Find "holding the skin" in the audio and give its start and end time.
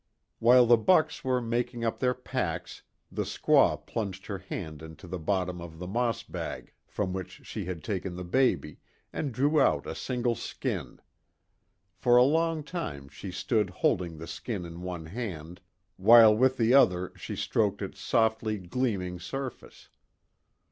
13.69-14.65